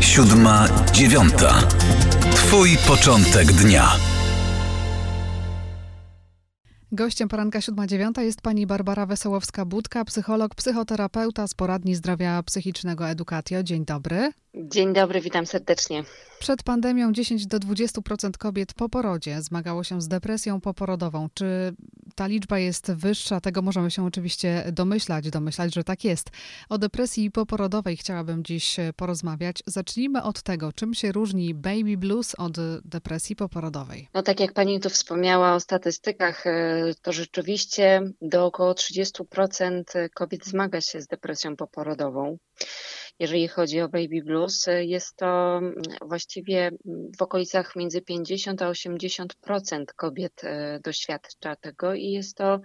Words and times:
siódma, 0.00 0.68
dziewiąta. 0.92 1.60
Twój 2.34 2.76
początek 2.88 3.52
dnia. 3.52 3.88
Gościem 6.92 7.28
poranka 7.28 7.58
7-9 7.58 8.20
jest 8.20 8.40
pani 8.40 8.66
Barbara 8.66 9.06
Wesołowska-Budka, 9.06 10.04
psycholog, 10.04 10.54
psychoterapeuta 10.54 11.46
z 11.46 11.54
poradni 11.54 11.94
zdrowia 11.94 12.42
psychicznego 12.42 13.08
Edukatio. 13.08 13.62
Dzień 13.62 13.84
dobry. 13.84 14.32
Dzień 14.54 14.92
dobry, 14.92 15.20
witam 15.20 15.46
serdecznie. 15.46 16.04
Przed 16.38 16.62
pandemią 16.62 17.12
10 17.12 17.46
do 17.46 17.58
20% 17.58 18.30
kobiet 18.38 18.74
po 18.74 18.88
porodzie 18.88 19.42
zmagało 19.42 19.84
się 19.84 20.00
z 20.00 20.08
depresją 20.08 20.60
poporodową. 20.60 21.28
Czy 21.34 21.74
ta 22.16 22.26
liczba 22.26 22.58
jest 22.58 22.92
wyższa? 22.92 23.40
Tego 23.40 23.62
możemy 23.62 23.90
się 23.90 24.06
oczywiście 24.06 24.64
domyślać, 24.72 25.30
domyślać, 25.30 25.74
że 25.74 25.84
tak 25.84 26.04
jest. 26.04 26.30
O 26.68 26.78
depresji 26.78 27.30
poporodowej 27.30 27.96
chciałabym 27.96 28.44
dziś 28.44 28.76
porozmawiać. 28.96 29.62
Zacznijmy 29.66 30.22
od 30.22 30.42
tego, 30.42 30.72
czym 30.72 30.94
się 30.94 31.12
różni 31.12 31.54
baby 31.54 31.96
blues 31.96 32.34
od 32.34 32.52
depresji 32.84 33.36
poporodowej. 33.36 34.08
No 34.14 34.22
tak 34.22 34.40
jak 34.40 34.52
pani 34.52 34.80
tu 34.80 34.90
wspomniała 34.90 35.54
o 35.54 35.60
statystykach, 35.60 36.46
e, 36.46 36.94
to 37.02 37.12
rzeczywiście 37.12 38.02
do 38.20 38.46
około 38.46 38.72
30% 38.72 40.08
kobiet 40.14 40.46
zmaga 40.46 40.80
się 40.80 41.00
z 41.00 41.06
depresją 41.06 41.56
poporodową. 41.56 42.38
Jeżeli 43.18 43.48
chodzi 43.48 43.80
o 43.80 43.88
baby 43.88 44.22
blues, 44.24 44.66
jest 44.80 45.16
to 45.16 45.58
mm, 45.58 45.74
właściwie 46.02 46.70
w 47.18 47.22
okolicach 47.22 47.76
między 47.76 48.02
50 48.02 48.62
a 48.62 48.70
80% 48.70 49.84
kobiet 49.96 50.44
e, 50.44 50.80
doświadcza 50.80 51.56
tego 51.56 51.94
i 51.94 52.10
jest 52.10 52.36
to 52.36 52.60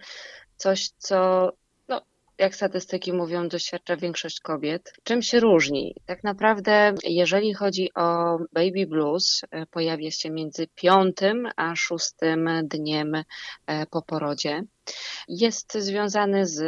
coś, 0.58 0.90
co 0.98 1.50
no, 1.88 2.02
jak 2.38 2.55
statystyki 2.55 3.14
mówią, 3.14 3.48
doświadcza 3.48 3.98
większość 3.98 4.40
kobiet. 4.40 4.94
Czym 5.04 5.22
się 5.22 5.40
różni? 5.40 5.96
Tak 6.05 6.24
naprawdę, 6.24 6.94
jeżeli 7.04 7.54
chodzi 7.54 7.90
o 7.96 8.38
baby 8.54 8.88
blues, 8.88 9.41
e, 9.52 9.66
pojawia 9.66 10.12
się 10.12 10.30
między 10.30 10.68
piątym 10.76 11.49
a 11.55 11.76
szóstym 11.76 12.49
dniem 12.63 13.15
e, 13.15 13.24
po 13.86 14.02
porodzie. 14.02 14.63
Jest 15.27 15.74
związany 15.74 16.46
z 16.48 16.63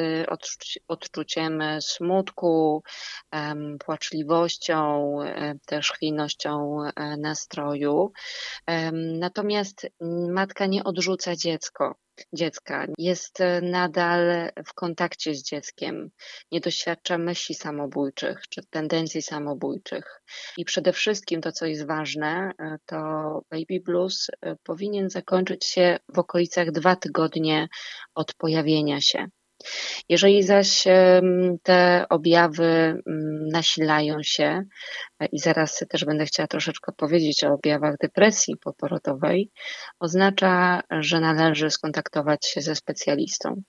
odczuciem 0.88 1.64
smutku, 1.80 2.84
płaczliwością, 3.80 5.18
e, 5.22 5.56
też 5.66 5.92
chwiejnością 5.92 6.78
e, 6.84 7.18
nastroju. 7.18 8.12
Natomiast 9.20 9.88
matka 10.30 10.66
nie 10.66 10.84
odrzuca 10.84 11.36
dziecko 11.36 11.96
dziecka, 12.34 12.86
jest 12.98 13.42
e, 13.42 13.62
nadal 13.62 14.50
w 14.68 14.74
kontakcie 14.74 15.36
z 15.36 15.44
dzieckiem, 15.44 16.10
nie 16.52 16.60
doświadcza 16.60 17.18
myśli 17.18 17.56
samobójczych 17.56 18.42
czy 18.50 18.62
tendencji 18.70 19.22
samobójczych. 19.22 20.22
I 20.58 20.66
przede 20.66 20.94
wszystkim 20.94 21.42
to, 21.42 21.52
co 21.52 21.66
jest 21.66 21.88
ważne, 21.88 22.52
to 22.86 22.98
baby 23.52 23.80
blues 23.86 24.28
powinien 24.64 25.10
zakończyć 25.10 25.66
się 25.66 26.00
w 26.16 26.20
okolicach 26.20 26.72
dwa 26.72 26.96
tygodnie 26.96 27.68
od 28.16 28.34
pojawienia 28.34 29.02
się. 29.02 29.28
Jeżeli 30.10 30.44
zaś 30.44 30.84
te 31.64 32.06
objawy 32.10 33.02
nasilają 33.52 34.18
się, 34.24 34.64
e, 35.20 35.26
i 35.26 35.40
zaraz 35.40 35.86
też 35.90 36.06
będę 36.06 36.26
chciała 36.26 36.48
troszeczkę 36.48 36.92
powiedzieć 36.98 37.44
o 37.44 37.54
objawach 37.54 37.96
depresji 38.02 38.56
poporodowej, 38.58 39.52
oznacza, 40.00 40.82
że 40.92 41.20
należy 41.20 41.70
skontaktować 41.70 42.46
się 42.46 42.62
ze 42.62 42.76
specjalistą. 42.76 43.62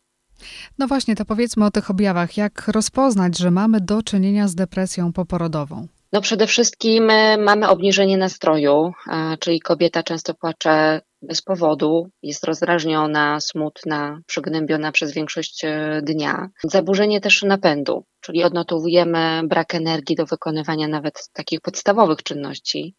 No 0.79 0.87
właśnie, 0.87 1.17
to 1.17 1.25
powiedzmy 1.25 1.65
o 1.65 1.71
tych 1.71 1.91
objawach. 1.91 2.37
Jak 2.37 2.69
rozpoznać, 2.69 3.39
że 3.39 3.51
mamy 3.51 3.81
do 3.81 4.03
czynienia 4.03 4.49
z 4.49 4.55
depresją 4.55 5.13
poporodową? 5.13 5.87
No 6.13 6.21
przede 6.21 6.47
wszystkim 6.47 7.11
e, 7.11 7.37
mamy 7.37 7.69
obniżenie 7.69 8.17
nastroju, 8.17 8.93
e, 9.13 9.37
czyli 9.41 9.61
kobieta 9.61 10.03
często 10.03 10.35
płacze 10.35 11.01
bez 11.27 11.43
powodu, 11.43 12.09
jest 12.23 12.45
rozdrażniona, 12.45 13.41
smutna, 13.41 14.21
przygnębiona 14.27 14.93
przez 14.93 15.13
większość 15.13 15.65
e, 15.65 16.01
dnia. 16.03 16.49
Zaburzenie 16.65 17.21
też 17.21 17.43
napędu, 17.43 18.05
czyli 18.21 18.45
odnotowujemy 18.45 19.41
brak 19.45 19.75
energii 19.75 20.17
do 20.17 20.27
wykonywania 20.27 20.89
nawet 20.89 21.29
takich 21.33 21.61
podstawowych 21.61 22.23
czynności. 22.23 22.97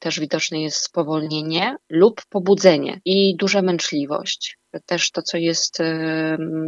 Też 0.00 0.20
widoczne 0.20 0.62
jest 0.62 0.76
spowolnienie 0.76 1.76
lub 1.90 2.22
pobudzenie 2.28 3.00
i 3.04 3.36
duża 3.36 3.62
męczliwość 3.62 4.58
też 4.86 5.10
to, 5.10 5.22
co 5.22 5.36
jest 5.36 5.78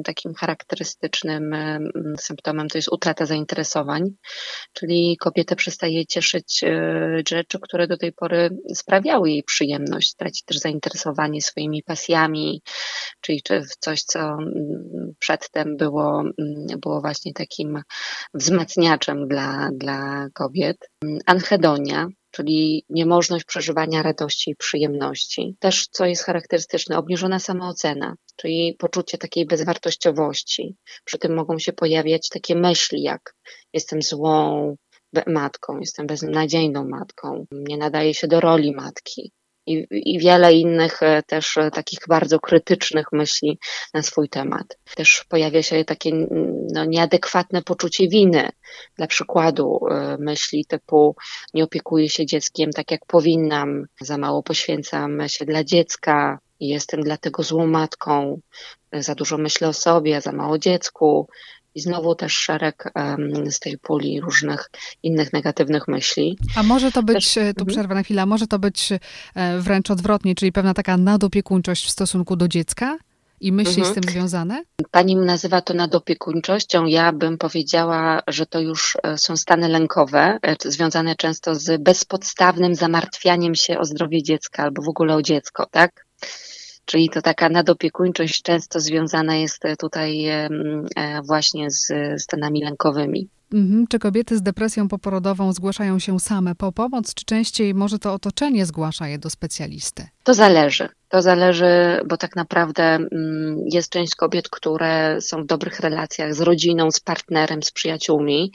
takim 0.04 0.34
charakterystycznym 0.34 1.54
symptomem, 2.18 2.68
to 2.68 2.78
jest 2.78 2.92
utrata 2.92 3.26
zainteresowań, 3.26 4.02
czyli 4.72 5.16
kobieta 5.20 5.56
przestaje 5.56 6.06
cieszyć 6.06 6.64
e, 6.64 7.22
rzeczy, 7.28 7.58
które 7.62 7.86
do 7.86 7.96
tej 7.96 8.12
pory 8.12 8.50
sprawiały 8.74 9.30
jej 9.30 9.42
przyjemność, 9.42 10.14
traci 10.14 10.42
też 10.44 10.58
zainteresowanie 10.58 11.42
swoimi 11.42 11.82
pasjami, 11.82 12.62
czyli 13.20 13.42
w 13.50 13.76
coś, 13.76 14.02
co 14.02 14.36
przedtem 15.18 15.76
było, 15.76 16.22
było 16.80 17.00
właśnie 17.00 17.32
takim 17.32 17.82
wzmacniaczem 18.34 19.28
dla, 19.28 19.68
dla 19.72 20.28
kobiet. 20.34 20.76
Anhedonia, 21.26 22.06
czyli 22.30 22.84
niemożność 22.88 23.44
przeżywania 23.44 24.02
radości 24.02 24.50
i 24.50 24.56
przyjemności. 24.56 25.56
Też, 25.58 25.86
co 25.90 26.06
jest 26.06 26.24
charakterystyczne, 26.24 26.98
obniżona 26.98 27.38
samoocena, 27.38 28.14
czyli 28.36 28.76
poczucie 28.78 29.18
takiej 29.18 29.46
bezwartościowości. 29.46 30.76
Przy 31.04 31.18
tym 31.18 31.34
mogą 31.34 31.58
się 31.58 31.72
pojawiać 31.72 32.28
takie 32.28 32.54
myśli 32.54 33.02
jak 33.02 33.34
jestem 33.72 34.02
złą, 34.02 34.76
matką, 35.26 35.78
jestem 35.78 36.06
beznadziejną 36.06 36.88
matką, 36.88 37.46
nie 37.52 37.76
nadaje 37.76 38.14
się 38.14 38.28
do 38.28 38.40
roli 38.40 38.74
matki, 38.74 39.32
i, 39.68 39.86
i 39.90 40.18
wiele 40.18 40.52
innych 40.52 41.02
e, 41.02 41.22
też 41.22 41.56
e, 41.56 41.70
takich 41.70 41.98
bardzo 42.08 42.40
krytycznych 42.40 43.06
myśli 43.12 43.58
na 43.94 44.02
swój 44.02 44.28
temat. 44.28 44.78
Też 44.96 45.24
pojawia 45.28 45.62
się 45.62 45.84
takie 45.84 46.10
no, 46.74 46.84
nieadekwatne 46.84 47.62
poczucie 47.62 48.08
winy. 48.08 48.48
Dla 48.96 49.06
przykładu 49.06 49.80
e, 49.90 50.16
myśli 50.20 50.64
typu 50.64 51.16
nie 51.54 51.64
opiekuję 51.64 52.08
się 52.08 52.26
dzieckiem 52.26 52.70
tak 52.72 52.90
jak 52.90 53.06
powinnam, 53.06 53.84
za 54.00 54.18
mało 54.18 54.42
poświęcam 54.42 55.28
się 55.28 55.44
dla 55.44 55.64
dziecka, 55.64 56.38
jestem 56.60 57.00
dlatego 57.02 57.42
złą 57.42 57.66
matką, 57.66 58.40
za 58.92 59.14
dużo 59.14 59.38
myślę 59.38 59.68
o 59.68 59.72
sobie, 59.72 60.20
za 60.20 60.32
mało 60.32 60.58
dziecku, 60.58 61.28
i 61.74 61.80
znowu 61.80 62.14
też 62.14 62.32
szereg 62.32 62.92
um, 62.94 63.50
z 63.50 63.60
tej 63.60 63.78
puli 63.78 64.20
różnych 64.20 64.70
innych 65.02 65.32
negatywnych 65.32 65.88
myśli. 65.88 66.38
A 66.56 66.62
może 66.62 66.92
to 66.92 67.02
być, 67.02 67.14
też, 67.14 67.36
e, 67.36 67.54
tu 67.54 67.62
mhm. 67.62 67.66
przerwę 67.66 67.94
na 67.94 68.02
chwilę, 68.02 68.22
a 68.22 68.26
może 68.26 68.46
to 68.46 68.58
być 68.58 68.92
e, 69.34 69.58
wręcz 69.58 69.90
odwrotnie, 69.90 70.34
czyli 70.34 70.52
pewna 70.52 70.74
taka 70.74 70.96
nadopiekuńczość 70.96 71.86
w 71.86 71.90
stosunku 71.90 72.36
do 72.36 72.48
dziecka? 72.48 72.98
I 73.40 73.52
myśli 73.52 73.82
mhm. 73.82 73.92
z 73.92 73.94
tym 73.94 74.12
związane? 74.12 74.62
Pani 74.90 75.16
nazywa 75.16 75.60
to 75.60 75.74
nadopiekuńczością. 75.74 76.84
Ja 76.84 77.12
bym 77.12 77.38
powiedziała, 77.38 78.20
że 78.28 78.46
to 78.46 78.60
już 78.60 78.96
e, 79.02 79.18
są 79.18 79.36
stany 79.36 79.68
lękowe, 79.68 80.38
związane 80.64 81.16
często 81.16 81.54
z 81.54 81.82
bezpodstawnym 81.82 82.74
zamartwianiem 82.74 83.54
się 83.54 83.78
o 83.78 83.84
zdrowie 83.84 84.22
dziecka 84.22 84.62
albo 84.62 84.82
w 84.82 84.88
ogóle 84.88 85.14
o 85.14 85.22
dziecko, 85.22 85.66
tak? 85.70 86.07
Czyli 86.88 87.08
to 87.08 87.22
taka 87.22 87.48
nadopiekuńczość 87.48 88.42
często 88.42 88.80
związana 88.80 89.36
jest 89.36 89.62
tutaj 89.78 90.26
e, 90.26 90.48
właśnie 91.26 91.70
z 91.70 91.92
stanami 92.22 92.64
lękowymi. 92.64 93.28
Mhm. 93.52 93.86
Czy 93.86 93.98
kobiety 93.98 94.36
z 94.38 94.42
depresją 94.42 94.88
poporodową 94.88 95.52
zgłaszają 95.52 95.98
się 95.98 96.20
same 96.20 96.54
po 96.54 96.72
pomoc, 96.72 97.14
czy 97.14 97.24
częściej 97.24 97.74
może 97.74 97.98
to 97.98 98.12
otoczenie 98.12 98.66
zgłasza 98.66 99.08
je 99.08 99.18
do 99.18 99.30
specjalisty? 99.30 100.06
To 100.24 100.34
zależy. 100.34 100.88
To 101.08 101.22
zależy, 101.22 102.00
bo 102.06 102.16
tak 102.16 102.36
naprawdę 102.36 102.82
mm, 102.82 103.56
jest 103.72 103.90
część 103.90 104.14
kobiet, 104.14 104.48
które 104.48 105.20
są 105.20 105.42
w 105.42 105.46
dobrych 105.46 105.80
relacjach 105.80 106.34
z 106.34 106.40
rodziną, 106.40 106.90
z 106.90 107.00
partnerem, 107.00 107.62
z 107.62 107.70
przyjaciółmi 107.70 108.52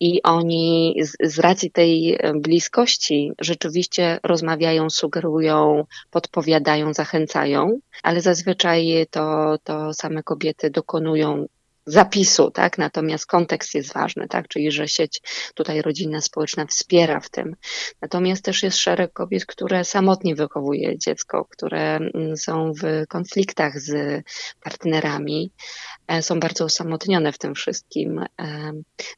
i 0.00 0.22
oni 0.22 0.96
z, 1.02 1.34
z 1.34 1.38
racji 1.38 1.70
tej 1.70 2.18
bliskości 2.34 3.32
rzeczywiście 3.40 4.18
rozmawiają, 4.22 4.90
sugerują, 4.90 5.84
podpowiadają, 6.10 6.94
zachęcają, 6.94 7.78
ale 8.02 8.20
zazwyczaj 8.20 9.06
to, 9.10 9.56
to 9.64 9.94
same 9.94 10.22
kobiety 10.22 10.70
dokonują 10.70 11.46
zapisu, 11.86 12.50
tak? 12.50 12.78
Natomiast 12.78 13.26
kontekst 13.26 13.74
jest 13.74 13.92
ważny, 13.92 14.28
tak? 14.28 14.48
Czyli, 14.48 14.72
że 14.72 14.88
sieć 14.88 15.20
tutaj 15.54 15.82
rodzinna, 15.82 16.20
społeczna 16.20 16.66
wspiera 16.66 17.20
w 17.20 17.30
tym. 17.30 17.56
Natomiast 18.02 18.44
też 18.44 18.62
jest 18.62 18.78
szereg 18.78 19.12
kobiet, 19.12 19.46
które 19.46 19.84
samotnie 19.84 20.34
wychowuje 20.34 20.98
dziecko, 20.98 21.46
które 21.50 21.96
mm, 21.96 22.36
są 22.36 22.72
w 22.72 23.06
konfliktach 23.08 23.80
z 23.80 24.22
partnerami, 24.62 25.52
e, 26.08 26.22
są 26.22 26.40
bardzo 26.40 26.64
osamotnione 26.64 27.32
w 27.32 27.38
tym 27.38 27.54
wszystkim. 27.54 28.18
E, 28.18 28.72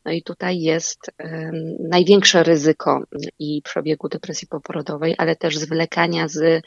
no 0.05 0.13
i 0.13 0.23
tutaj 0.23 0.61
jest 0.61 1.11
e, 1.19 1.51
największe 1.81 2.43
ryzyko 2.43 3.03
i 3.39 3.63
przebiegu 3.63 4.09
depresji 4.09 4.49
poporodowej, 4.49 5.15
ale 5.19 5.37
też 5.37 5.59
zwlekania 5.59 6.29
z 6.29 6.63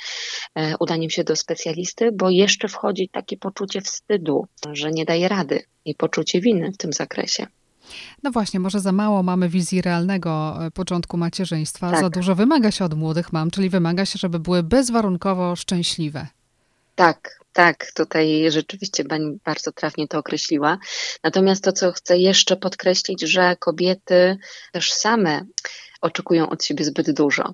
udaniem 0.80 1.10
się 1.10 1.24
do 1.24 1.36
specjalisty, 1.36 2.12
bo 2.12 2.30
jeszcze 2.30 2.68
wchodzi 2.68 3.10
takie 3.10 3.38
poczucie 3.38 3.82
wstydu, 3.82 4.48
że 4.74 4.92
nie 4.92 5.06
daje 5.06 5.28
rady 5.28 5.64
i 5.88 5.96
poczucie 5.96 6.42
winy 6.42 6.72
w 6.72 6.78
tym 6.78 6.94
zakresie. 6.94 7.48
No 8.24 8.32
właśnie, 8.32 8.60
może 8.60 8.80
za 8.80 8.92
mało 8.92 9.24
mamy 9.24 9.50
wizji 9.50 9.82
realnego 9.82 10.58
e, 10.66 10.72
początku 10.72 11.18
macierzyństwa, 11.18 11.92
Tak. 11.92 12.00
za 12.00 12.10
dużo 12.10 12.36
wymaga 12.36 12.72
się 12.72 12.86
od 12.86 12.94
młodych 12.94 13.34
mam, 13.34 13.52
czyli 13.52 13.70
wymaga 13.70 14.06
się, 14.06 14.20
żeby 14.20 14.40
były 14.40 14.64
bezwarunkowo 14.64 15.56
szczęśliwe. 15.56 16.28
Tak, 16.96 17.40
tak, 17.54 17.92
tutaj 17.96 18.46
rzeczywiście 18.50 19.06
Pani 19.06 19.40
bardzo 19.46 19.72
trafnie 19.72 20.08
to 20.08 20.20
określiła. 20.20 20.78
Natomiast 21.24 21.64
to, 21.64 21.72
co 21.72 21.92
chcę 21.92 22.18
jeszcze 22.18 22.58
podkreślić, 22.58 23.22
że 23.22 23.56
kobiety 23.60 24.38
też 24.72 24.94
same 24.94 25.46
oczekują 26.02 26.50
od 26.50 26.64
siebie 26.64 26.86
zbyt 26.86 27.12
dużo. 27.12 27.54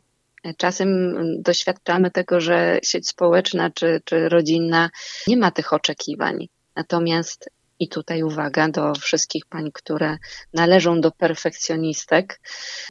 Czasem 0.58 0.88
mm, 0.88 1.42
doświadczamy 1.42 2.12
tego, 2.12 2.42
że 2.42 2.80
sieć 2.84 3.08
społeczna 3.08 3.70
czy, 3.70 4.02
czy 4.06 4.30
rodzinna 4.30 4.90
nie 5.28 5.38
ma 5.38 5.52
tych 5.52 5.74
oczekiwań. 5.74 6.48
Natomiast 6.76 7.50
i 7.84 7.88
tutaj 7.88 8.24
uwaga 8.24 8.70
do 8.70 8.94
wszystkich 8.96 9.46
pań, 9.46 9.72
które 9.74 10.18
należą 10.54 11.02
do 11.02 11.12
perfekcjonistek, 11.12 12.40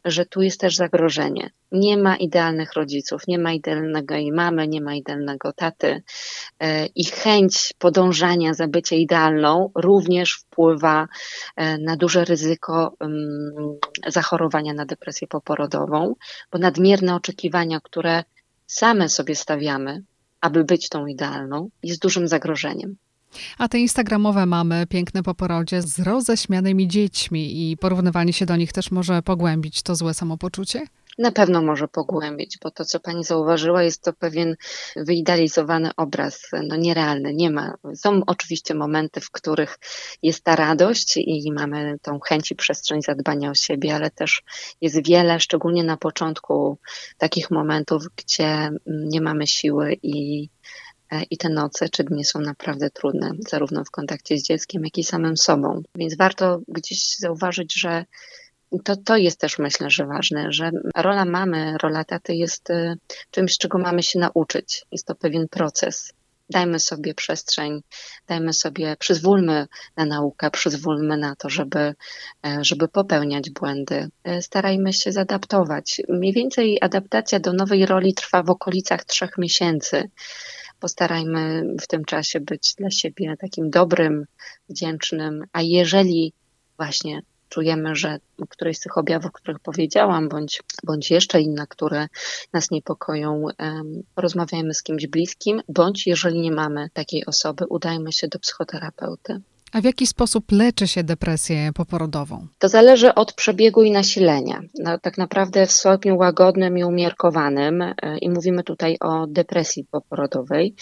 że 0.04 0.26
tu 0.26 0.42
jest 0.42 0.60
też 0.60 0.76
zagrożenie. 0.76 1.50
Nie 1.72 1.96
ma 1.98 2.16
idealnych 2.16 2.72
rodziców, 2.72 3.22
nie 3.28 3.38
ma 3.38 3.52
idealnego 3.52 4.14
jej 4.14 4.32
mamy, 4.32 4.68
nie 4.68 4.80
ma 4.80 4.94
idealnego 4.94 5.52
taty. 5.52 6.02
E, 6.60 6.86
I 6.86 7.04
chęć 7.04 7.74
podążania 7.78 8.54
za 8.54 8.68
bycie 8.68 8.96
idealną 8.96 9.70
również 9.74 10.32
wpływa 10.32 11.08
e, 11.56 11.78
na 11.78 11.96
duże 11.96 12.24
ryzyko 12.24 12.94
mm, 13.00 13.78
zachorowania 14.06 14.74
na 14.74 14.86
depresję 14.86 15.28
poporodową, 15.28 16.14
bo 16.52 16.58
nadmierne 16.58 17.14
oczekiwania, 17.14 17.80
które 17.80 18.24
same 18.66 19.08
sobie 19.08 19.34
stawiamy, 19.34 20.02
aby 20.40 20.64
być 20.64 20.88
tą 20.88 21.06
idealną, 21.06 21.68
jest 21.82 22.02
dużym 22.02 22.28
zagrożeniem. 22.28 22.96
A 23.58 23.68
te 23.68 23.78
instagramowe 23.78 24.46
mamy 24.46 24.86
piękne 24.86 25.22
po 25.22 25.34
porodzie 25.34 25.82
z 25.82 25.98
roześmianymi 25.98 26.88
dziećmi 26.88 27.70
i 27.70 27.76
porównywanie 27.76 28.32
się 28.32 28.46
do 28.46 28.56
nich 28.56 28.72
też 28.72 28.90
może 28.90 29.22
pogłębić 29.22 29.82
to 29.82 29.96
złe 29.96 30.14
samopoczucie? 30.14 30.86
Na 31.18 31.32
pewno 31.32 31.62
może 31.62 31.88
pogłębić, 31.88 32.58
bo 32.62 32.70
to, 32.70 32.84
co 32.84 33.00
pani 33.00 33.24
zauważyła, 33.24 33.82
jest 33.82 34.02
to 34.02 34.12
pewien 34.12 34.56
wyidealizowany 34.96 35.90
obraz, 35.96 36.50
no 36.68 36.76
nierealny. 36.76 37.34
Nie 37.34 37.50
ma. 37.50 37.74
Są 37.94 38.20
oczywiście 38.26 38.74
momenty, 38.74 39.20
w 39.20 39.30
których 39.30 39.78
jest 40.22 40.44
ta 40.44 40.56
radość 40.56 41.16
i 41.16 41.52
mamy 41.52 41.96
tą 42.02 42.20
chęć 42.20 42.50
i 42.50 42.56
przestrzeń 42.56 43.02
zadbania 43.02 43.50
o 43.50 43.54
siebie, 43.54 43.94
ale 43.94 44.10
też 44.10 44.42
jest 44.80 45.06
wiele, 45.06 45.40
szczególnie 45.40 45.84
na 45.84 45.96
początku, 45.96 46.78
takich 47.18 47.50
momentów, 47.50 48.04
gdzie 48.16 48.70
nie 48.86 49.20
mamy 49.20 49.46
siły 49.46 49.96
i 50.02 50.48
i 51.30 51.38
te 51.38 51.48
noce 51.48 51.88
czy 51.88 52.04
dni 52.04 52.24
są 52.24 52.40
naprawdę 52.40 52.90
trudne, 52.90 53.30
zarówno 53.48 53.84
w 53.84 53.90
kontakcie 53.90 54.38
z 54.38 54.42
dzieckiem, 54.42 54.84
jak 54.84 54.98
i 54.98 55.04
samym 55.04 55.36
sobą. 55.36 55.82
Więc 55.94 56.16
warto 56.16 56.60
gdzieś 56.68 57.16
zauważyć, 57.16 57.80
że 57.80 58.04
to, 58.84 58.96
to 58.96 59.16
jest 59.16 59.40
też 59.40 59.58
myślę, 59.58 59.90
że 59.90 60.06
ważne, 60.06 60.52
że 60.52 60.70
rola 60.96 61.24
mamy, 61.24 61.76
rola 61.82 62.04
taty 62.04 62.34
jest 62.34 62.70
y, 62.70 62.94
czymś, 63.30 63.58
czego 63.58 63.78
mamy 63.78 64.02
się 64.02 64.18
nauczyć. 64.18 64.84
Jest 64.92 65.06
to 65.06 65.14
pewien 65.14 65.48
proces. 65.48 66.12
Dajmy 66.50 66.80
sobie 66.80 67.14
przestrzeń, 67.14 67.82
dajmy 68.28 68.52
sobie, 68.52 68.96
przyzwólmy 68.98 69.66
na 69.96 70.04
naukę, 70.04 70.50
przyzwólmy 70.50 71.16
na 71.16 71.36
to, 71.36 71.48
żeby, 71.48 71.94
e, 72.46 72.58
żeby 72.60 72.88
popełniać 72.88 73.50
błędy. 73.50 74.08
E, 74.24 74.42
starajmy 74.42 74.92
się 74.92 75.12
zadaptować. 75.12 76.00
Mniej 76.08 76.32
więcej 76.32 76.78
adaptacja 76.80 77.40
do 77.40 77.52
nowej 77.52 77.86
roli 77.86 78.14
trwa 78.14 78.42
w 78.42 78.50
okolicach 78.50 79.04
trzech 79.04 79.38
miesięcy 79.38 80.10
postarajmy 80.82 81.74
w 81.80 81.86
tym 81.86 82.04
czasie 82.04 82.40
być 82.40 82.74
dla 82.74 82.90
siebie 82.90 83.34
takim 83.40 83.70
dobrym, 83.70 84.26
wdzięcznym, 84.68 85.44
a 85.52 85.62
jeżeli 85.62 86.32
właśnie 86.76 87.22
czujemy, 87.48 87.96
że 87.96 88.18
któreś 88.48 88.76
z 88.76 88.80
tych 88.80 88.98
objawów, 88.98 89.26
o 89.26 89.30
których 89.30 89.60
powiedziałam, 89.60 90.28
bądź, 90.28 90.62
bądź 90.84 91.10
jeszcze 91.10 91.40
inne, 91.40 91.66
które 91.66 92.06
nas 92.52 92.70
niepokoją, 92.70 93.46
porozmawiajmy 94.14 94.74
z 94.74 94.82
kimś 94.82 95.06
bliskim, 95.06 95.62
bądź 95.68 96.06
jeżeli 96.06 96.40
nie 96.40 96.52
mamy 96.52 96.90
takiej 96.92 97.26
osoby, 97.26 97.64
udajmy 97.66 98.12
się 98.12 98.28
do 98.28 98.38
psychoterapeuty. 98.38 99.40
A 99.72 99.80
w 99.80 99.84
jaki 99.84 100.06
sposób 100.06 100.52
leczy 100.52 100.88
się 100.88 101.04
depresję 101.04 101.70
poporodową? 101.74 102.46
To 102.58 102.68
zależy 102.68 103.14
od 103.14 103.32
przebiegu 103.32 103.82
i 103.82 103.90
nasilenia. 103.90 104.60
No, 104.78 104.98
tak 104.98 105.18
naprawdę 105.18 105.66
w 105.66 105.72
stopniu 105.72 106.16
łagodnym 106.16 106.78
i 106.78 106.84
umiarkowanym, 106.84 107.82
e, 107.82 107.94
i 108.20 108.30
mówimy 108.30 108.62
tutaj 108.62 108.96
o 109.00 109.26
depresji 109.26 109.84
poporodowej, 109.90 110.74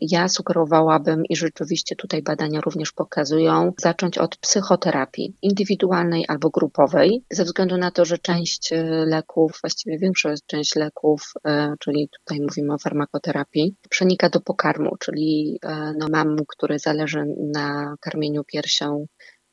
ja 0.00 0.28
sugerowałabym, 0.28 1.24
i 1.28 1.36
rzeczywiście 1.36 1.96
tutaj 1.96 2.22
badania 2.22 2.60
również 2.60 2.92
pokazują, 2.92 3.72
zacząć 3.80 4.18
od 4.18 4.36
psychoterapii 4.36 5.34
indywidualnej 5.42 6.24
albo 6.28 6.50
grupowej, 6.50 7.24
ze 7.30 7.44
względu 7.44 7.76
na 7.76 7.90
to, 7.90 8.04
że 8.04 8.18
część 8.18 8.72
e, 8.72 8.82
leków, 9.06 9.58
właściwie 9.62 9.98
większa 9.98 10.34
część 10.46 10.74
leków, 10.74 11.32
e, 11.44 11.74
czyli 11.80 12.08
tutaj 12.20 12.40
mówimy 12.40 12.74
o 12.74 12.78
farmakoterapii, 12.78 13.74
przenika 13.90 14.28
do 14.28 14.40
pokarmu, 14.40 14.96
czyli 14.98 15.58
no, 15.98 16.06
mam, 16.10 16.36
który 16.48 16.78
zależy 16.78 17.24
na 17.52 17.96
karmieniu 18.00 18.35
piersią 18.44 19.06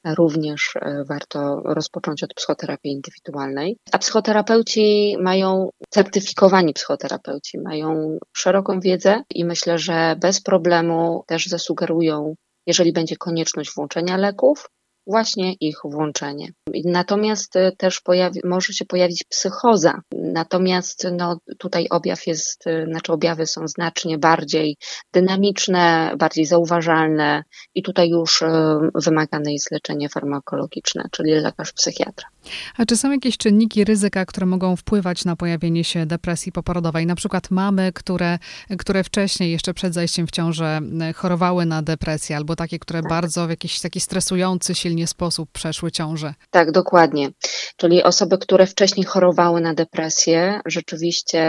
również 0.06 0.76
e, 0.76 1.04
warto 1.04 1.62
rozpocząć 1.66 2.24
od 2.24 2.34
psychoterapii 2.34 2.92
indywidualnej. 2.92 3.78
A 3.92 3.98
psychoterapeuci 3.98 5.16
mają, 5.20 5.70
certyfikowani 5.90 6.74
psychoterapeuci 6.74 7.60
mają 7.60 8.18
szeroką 8.34 8.80
wiedzę 8.80 9.24
i 9.30 9.46
myślę, 9.46 9.78
że 9.78 10.16
bez 10.20 10.42
problemu 10.42 11.24
też 11.28 11.48
zasugerują, 11.48 12.36
jeżeli 12.68 12.94
będzie 12.94 13.16
konieczność 13.16 13.74
włączenia 13.76 14.18
leków, 14.18 14.70
właśnie 15.08 15.54
ich 15.54 15.78
włączenie. 15.84 16.48
Natomiast 16.86 17.56
e, 17.56 17.72
też 17.72 18.02
pojawi, 18.02 18.40
może 18.44 18.74
się 18.74 18.86
pojawić 18.86 19.24
psychoza. 19.24 20.02
Natomiast 20.12 21.08
no, 21.18 21.38
tutaj 21.58 21.88
objaw 21.90 22.28
jest, 22.28 22.68
e, 22.68 22.86
znaczy 22.86 23.14
objawy 23.14 23.48
są 23.48 23.68
znacznie 23.68 24.18
bardziej 24.18 24.78
dynamiczne, 25.14 26.14
bardziej 26.18 26.46
zauważalne 26.46 27.44
i 27.76 27.84
tutaj 27.84 28.10
już 28.10 28.42
e, 28.42 28.80
wymagane 28.96 29.54
jest 29.54 29.72
leczenie 29.72 30.10
farmakologiczne, 30.10 31.04
czyli 31.12 31.32
lekarz 31.32 31.74
psychiatra. 31.74 32.33
A 32.78 32.86
czy 32.86 32.98
są 32.98 33.12
jakieś 33.12 33.38
czynniki 33.38 33.84
ryzyka, 33.84 34.26
które 34.26 34.46
mogą 34.46 34.76
wpływać 34.76 35.26
na 35.26 35.36
pojawienie 35.36 35.84
się 35.84 36.06
depresji 36.06 36.52
poporodowej? 36.52 37.06
Na 37.06 37.16
przykład 37.16 37.52
mamy, 37.52 37.92
które, 37.94 38.40
które 38.78 39.04
wcześniej, 39.04 39.52
jeszcze 39.52 39.74
przed 39.74 39.94
zajściem 39.94 40.28
w 40.28 40.32
ciążę, 40.32 40.80
chorowały 41.16 41.66
na 41.66 41.82
depresję, 41.82 42.36
albo 42.38 42.56
takie, 42.56 42.80
które 42.80 43.02
tak. 43.02 43.10
bardzo 43.10 43.48
w 43.48 43.50
jakiś 43.50 43.82
taki 43.82 44.00
stresujący, 44.00 44.76
silnie 44.76 45.08
sposób 45.08 45.50
przeszły 45.52 45.92
ciążę. 45.92 46.34
Tak, 46.52 46.72
dokładnie. 46.72 47.30
Czyli 47.78 48.04
osoby, 48.04 48.38
które 48.38 48.66
wcześniej 48.66 49.06
chorowały 49.06 49.62
na 49.62 49.74
depresję, 49.74 50.62
rzeczywiście 50.66 51.44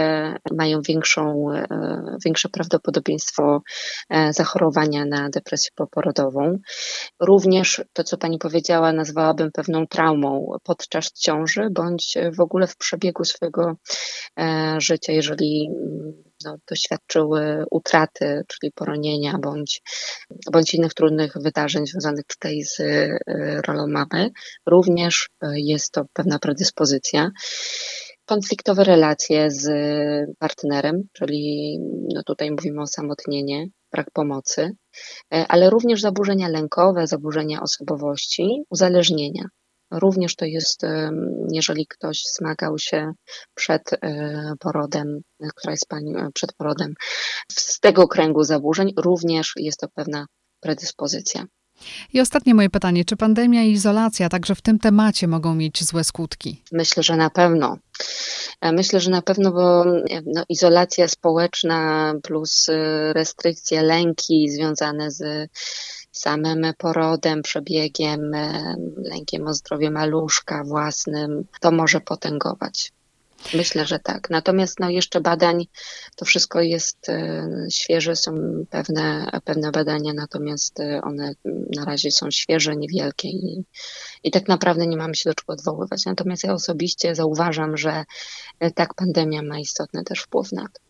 mają 0.51 0.81
większą, 0.81 1.51
e, 1.51 1.67
większe 2.25 2.49
prawdopodobieństwo 2.49 3.61
e, 4.09 4.33
zachorowania 4.33 5.05
na 5.05 5.29
depresję 5.29 5.71
poporodową. 5.75 6.57
Również 7.19 7.81
to, 7.93 8.03
co 8.03 8.17
pani 8.17 8.37
powiedziała, 8.39 8.93
nazwałabym 8.93 9.51
pewną 9.51 9.87
traumą 9.87 10.51
podczas 10.85 11.11
ciąży, 11.11 11.67
bądź 11.71 12.17
w 12.37 12.39
ogóle 12.39 12.67
w 12.67 12.77
przebiegu 12.77 13.25
swojego 13.25 13.75
e, 14.39 14.75
życia, 14.79 15.13
jeżeli 15.13 15.69
no, 16.45 16.55
doświadczyły 16.69 17.65
utraty, 17.71 18.43
czyli 18.47 18.71
poronienia 18.71 19.37
bądź, 19.37 19.81
bądź 20.51 20.73
innych 20.73 20.93
trudnych 20.93 21.33
wydarzeń 21.35 21.87
związanych 21.87 22.25
tutaj 22.25 22.61
z 22.63 22.79
y, 22.79 23.17
rolą 23.67 23.87
mamy, 23.87 24.29
również 24.65 25.29
jest 25.53 25.91
to 25.91 26.05
pewna 26.13 26.39
predyspozycja 26.39 27.31
konfliktowe 28.25 28.83
relacje 28.83 29.51
z 29.51 29.67
partnerem, 30.39 31.03
czyli 31.13 31.77
no 32.13 32.23
tutaj 32.23 32.51
mówimy 32.51 32.81
o 32.81 32.87
samotnienie, 32.87 33.67
brak 33.91 34.11
pomocy, 34.11 34.71
ale 35.29 35.69
również 35.69 36.01
zaburzenia 36.01 36.47
lękowe, 36.47 37.07
zaburzenia 37.07 37.61
osobowości, 37.61 38.63
uzależnienia. 38.69 39.43
Również 39.99 40.35
to 40.35 40.45
jest, 40.45 40.81
jeżeli 41.51 41.87
ktoś 41.87 42.23
zmagał 42.23 42.79
się 42.79 43.11
przed 43.55 43.93
e, 43.93 44.53
porodem, 44.59 45.21
która 45.55 45.71
jest 45.71 45.87
pani 45.87 46.15
e, 46.17 46.29
przed 46.33 46.53
porodem, 46.53 46.93
z 47.51 47.79
tego 47.79 48.07
kręgu 48.07 48.43
zaburzeń, 48.43 48.93
również 48.97 49.53
jest 49.57 49.79
to 49.79 49.87
pewna 49.95 50.25
predyspozycja. 50.59 51.45
I 52.13 52.21
ostatnie 52.21 52.55
moje 52.55 52.69
pytanie, 52.69 53.05
czy 53.05 53.15
pandemia 53.15 53.63
i 53.63 53.71
izolacja 53.71 54.29
także 54.29 54.55
w 54.55 54.61
tym 54.61 54.79
temacie 54.79 55.27
mogą 55.27 55.55
mieć 55.55 55.83
złe 55.83 56.03
skutki? 56.03 56.63
Myślę, 56.71 57.03
że 57.03 57.15
na 57.15 57.29
pewno. 57.29 57.77
E, 58.61 58.71
myślę, 58.71 58.99
że 58.99 59.11
na 59.11 59.21
pewno, 59.21 59.51
bo 59.51 59.85
no, 60.25 60.43
izolacja 60.49 61.07
społeczna 61.07 62.13
plus 62.23 62.67
restrykcje, 63.11 63.81
lęki 63.81 64.49
związane 64.49 65.11
z 65.11 65.49
samym 66.17 66.65
porodem, 66.77 67.41
przebiegiem, 67.41 68.31
lękiem 68.97 69.47
o 69.47 69.53
zdrowie 69.53 69.91
maluszka 69.91 70.63
własnym, 70.63 71.45
to 71.61 71.71
może 71.71 72.01
potęgować. 72.01 72.91
Myślę, 73.53 73.85
że 73.85 73.99
tak. 73.99 74.29
Natomiast 74.29 74.79
no, 74.79 74.89
jeszcze 74.89 75.21
badań, 75.21 75.67
to 76.15 76.25
wszystko 76.25 76.61
jest 76.61 77.09
e, 77.09 77.47
świeże, 77.71 78.15
są 78.15 78.31
pewne, 78.69 79.29
pewne 79.43 79.71
badania, 79.71 80.13
natomiast 80.13 80.79
e, 80.79 81.01
one 81.01 81.33
na 81.75 81.85
razie 81.85 82.11
są 82.11 82.31
świeże, 82.31 82.75
niewielkie 82.75 83.27
i, 83.27 83.63
i 84.23 84.31
tak 84.31 84.47
naprawdę 84.47 84.87
nie 84.87 84.97
mamy 84.97 85.15
się 85.15 85.29
do 85.29 85.33
czego 85.33 85.53
odwoływać. 85.53 86.05
Natomiast 86.05 86.43
ja 86.43 86.53
osobiście 86.53 87.15
zauważam, 87.15 87.77
że 87.77 88.03
e, 88.59 88.71
tak 88.71 88.93
pandemia 88.93 89.41
ma 89.41 89.59
istotny 89.59 90.03
też 90.03 90.21
wpływ 90.21 90.51
na 90.51 90.63
to. 90.63 90.84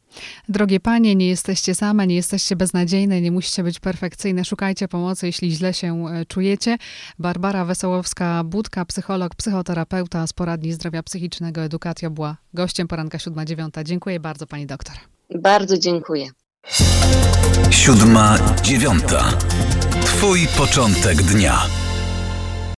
Drogie 0.50 0.79
panie, 0.79 1.15
nie 1.15 1.27
jesteście 1.27 1.75
same, 1.75 2.07
nie 2.07 2.15
jesteście 2.15 2.55
beznadziejne, 2.55 3.22
nie 3.22 3.31
musicie 3.31 3.63
być 3.63 3.79
perfekcyjne. 3.79 4.45
Szukajcie 4.45 4.88
pomocy, 4.88 5.25
jeśli 5.25 5.51
źle 5.51 5.74
się 5.74 6.07
e, 6.07 6.25
czujecie. 6.25 6.77
Barbara 7.19 7.65
Wesołowska-Budka, 7.65 8.86
psycholog, 8.86 9.36
psychoterapeuta 9.36 10.27
z 10.27 10.34
poradni 10.34 10.74
zdrowia 10.74 11.03
psychicznego 11.03 11.62
Edukacja 11.62 12.10
była 12.10 12.38
gościem 12.53 12.88
poranka 12.88 13.17
7-9. 13.17 13.84
Dziękuję 13.84 14.19
bardzo 14.19 14.48
pani 14.48 14.65
doktor. 14.65 14.95
Bardzo 15.36 15.77
dziękuję. 15.77 16.29
Siódma, 17.69 18.38
dziewiąta. 18.63 19.38
Twój 20.05 20.48
początek 20.57 21.24
dnia. 21.24 21.85